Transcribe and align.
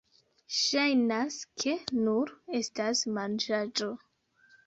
Ŝajnas, 0.59 1.35
ke 1.63 1.75
nur 2.07 2.33
estas 2.61 3.05
manĝaĵo 3.19 3.93